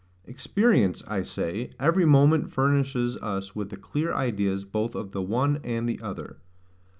[0.25, 5.59] Experience, I say, every moment furnishes us with the clear ideas both of the one
[5.63, 6.39] and the other.